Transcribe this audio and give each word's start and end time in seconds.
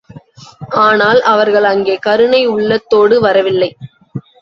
ஆனால், 0.75 1.21
அவர்கள் 1.23 1.63
அங்கே 1.63 1.95
கருணை 1.97 2.45
உள்ளத்தோடு 2.45 3.21
வரவில்லை. 3.21 3.71